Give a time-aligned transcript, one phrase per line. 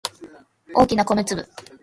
[0.73, 1.47] 大きな米粒